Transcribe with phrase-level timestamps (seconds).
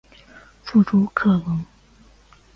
[0.63, 1.63] 父朱克融。